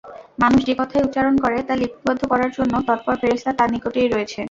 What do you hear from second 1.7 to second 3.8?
লিপিবদ্ধ করার জন্য তৎপর ফেরেশতা তার